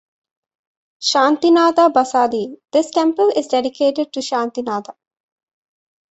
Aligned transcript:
Shantinatha 0.99 1.91
Basadi:This 1.93 2.89
temple 2.89 3.29
is 3.35 3.45
dedicated 3.45 4.11
to 4.13 4.21
Shantinatha. 4.21 4.95